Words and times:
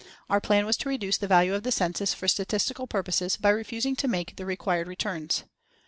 Our 0.31 0.41
plan 0.41 0.65
was 0.65 0.77
to 0.77 0.89
reduce 0.89 1.17
the 1.17 1.27
value 1.27 1.53
of 1.53 1.61
the 1.61 1.71
census 1.71 2.11
for 2.11 2.27
statistical 2.27 2.87
purposes 2.87 3.37
by 3.37 3.49
refusing 3.51 3.95
to 3.97 4.07
make 4.07 4.35
the 4.35 4.47
required 4.47 4.87
returns. 4.87 5.43